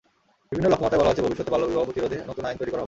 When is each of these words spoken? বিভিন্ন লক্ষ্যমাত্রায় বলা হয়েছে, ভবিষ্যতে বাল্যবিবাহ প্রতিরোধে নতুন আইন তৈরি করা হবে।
বিভিন্ন 0.49 0.67
লক্ষ্যমাত্রায় 0.71 0.99
বলা 1.01 1.09
হয়েছে, 1.09 1.25
ভবিষ্যতে 1.25 1.51
বাল্যবিবাহ 1.53 1.85
প্রতিরোধে 1.87 2.17
নতুন 2.29 2.43
আইন 2.47 2.57
তৈরি 2.59 2.69
করা 2.71 2.77
হবে। 2.77 2.79